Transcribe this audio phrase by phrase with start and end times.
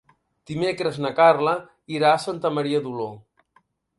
[0.51, 1.53] Dimecres na Carla
[1.97, 3.09] irà a Santa Maria d'Oló.